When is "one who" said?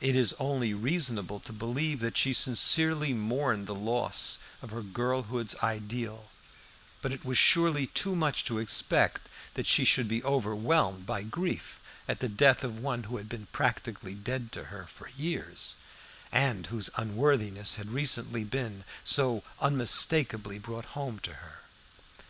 12.80-13.18